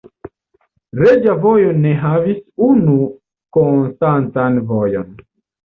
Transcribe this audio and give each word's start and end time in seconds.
Reĝa 1.01 1.35
Vojo 1.43 1.75
ne 1.83 1.91
havis 2.07 2.41
unu 2.71 2.97
konstantan 3.61 4.61
vojon. 4.75 5.17